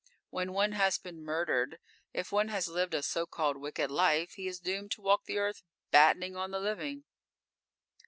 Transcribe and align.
When 0.31 0.51
one 0.53 0.71
has 0.71 0.97
been 0.97 1.23
murdered, 1.23 1.77
if 2.11 2.31
one 2.31 2.47
has 2.47 2.67
lived 2.67 2.95
a 2.95 3.03
so 3.03 3.27
called 3.27 3.57
wicked 3.57 3.91
life, 3.91 4.33
he 4.33 4.47
is 4.47 4.57
doomed 4.59 4.89
to 4.93 5.01
walk 5.01 5.25
the 5.25 5.37
earth 5.37 5.61
battening 5.91 6.35
on 6.35 6.49
the 6.49 6.59
living. 6.59 7.03